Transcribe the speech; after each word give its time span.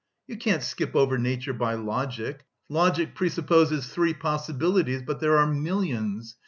You 0.25 0.35
can't 0.35 0.63
skip 0.63 0.95
over 0.95 1.19
nature 1.19 1.53
by 1.53 1.75
logic. 1.75 2.45
Logic 2.69 3.13
presupposes 3.13 3.85
three 3.87 4.15
possibilities, 4.15 5.03
but 5.03 5.19
there 5.19 5.37
are 5.37 5.45
millions! 5.45 6.37